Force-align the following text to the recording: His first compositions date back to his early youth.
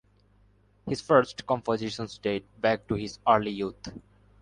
His 0.87 0.99
first 0.99 1.45
compositions 1.45 2.17
date 2.17 2.47
back 2.59 2.87
to 2.87 2.95
his 2.95 3.19
early 3.27 3.51
youth. 3.51 3.87